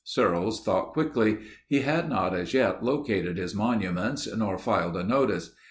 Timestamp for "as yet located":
2.35-3.37